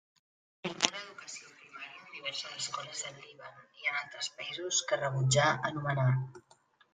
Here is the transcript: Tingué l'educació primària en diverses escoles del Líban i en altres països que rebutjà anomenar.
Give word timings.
Tingué 0.67 0.87
l'educació 0.93 1.51
primària 1.57 1.99
en 2.05 2.15
diverses 2.15 2.55
escoles 2.61 3.03
del 3.09 3.19
Líban 3.27 3.61
i 3.83 3.93
en 3.93 3.99
altres 4.01 4.31
països 4.41 4.81
que 4.93 4.99
rebutjà 5.03 5.47
anomenar. 5.71 6.09